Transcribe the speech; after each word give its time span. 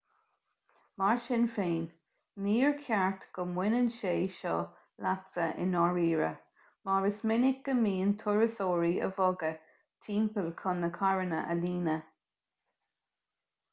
mar 1.01 1.15
sin 1.23 1.43
féin 1.55 1.83
níor 2.45 2.71
cheart 2.85 3.25
go 3.37 3.43
mbaineann 3.49 3.91
sé 3.97 4.13
seo 4.37 4.53
leatsa 5.07 5.45
i 5.65 5.67
ndáiríre 5.73 6.29
mar 6.91 7.05
is 7.11 7.21
minic 7.33 7.61
go 7.69 7.75
mbíonn 7.83 8.13
turasóirí 8.23 8.91
á 9.09 9.09
bhogadh 9.17 9.67
timpeall 10.07 10.51
chun 10.63 10.81
na 10.85 10.89
carranna 10.97 11.43
a 11.55 11.59
líonadh 11.63 12.09